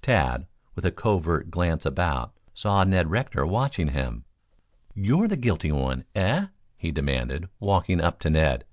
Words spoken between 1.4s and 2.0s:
glance